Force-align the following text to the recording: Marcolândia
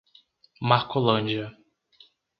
Marcolândia 0.61 1.55